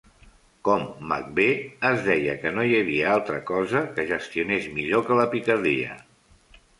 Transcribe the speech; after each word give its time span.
Com 0.67 0.83
Macbeth, 1.09 1.67
es 1.89 1.99
deia 2.07 2.33
que 2.45 2.51
no 2.55 2.63
hi 2.69 2.73
havia 2.77 3.11
altra 3.15 3.37
cosa 3.49 3.81
que 3.99 4.07
gestionés 4.13 4.65
millor 4.79 5.05
que 5.11 5.19
la 5.21 5.27
picardia. 5.35 5.99